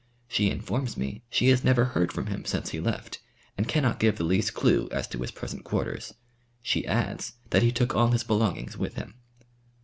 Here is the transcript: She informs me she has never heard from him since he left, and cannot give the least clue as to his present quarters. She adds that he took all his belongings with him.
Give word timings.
She 0.27 0.49
informs 0.49 0.97
me 0.97 1.21
she 1.29 1.49
has 1.49 1.63
never 1.63 1.85
heard 1.85 2.11
from 2.11 2.25
him 2.25 2.43
since 2.43 2.71
he 2.71 2.79
left, 2.79 3.19
and 3.55 3.67
cannot 3.67 3.99
give 3.99 4.17
the 4.17 4.23
least 4.23 4.55
clue 4.55 4.89
as 4.91 5.07
to 5.09 5.19
his 5.19 5.29
present 5.29 5.63
quarters. 5.63 6.15
She 6.63 6.87
adds 6.87 7.33
that 7.51 7.61
he 7.61 7.71
took 7.71 7.93
all 7.95 8.09
his 8.09 8.23
belongings 8.23 8.75
with 8.75 8.95
him. 8.95 9.13